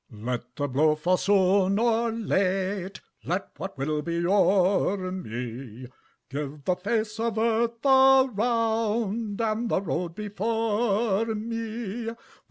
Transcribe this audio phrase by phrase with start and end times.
[0.11, 5.89] Let the blow fall soon or late, Let what will be o'er me;
[6.27, 12.09] Give the face of earth around, And the road before me.